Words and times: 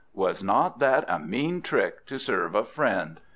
Was 0.15 0.43
not 0.43 0.79
that 0.79 1.05
a 1.07 1.19
mean 1.19 1.61
trick 1.61 2.07
to 2.07 2.17
serve 2.17 2.55
a 2.55 2.63
friend? 2.63 3.19